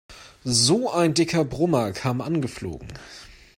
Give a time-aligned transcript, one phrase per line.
[0.45, 2.87] So ein dicker Brummer kam angeflogen.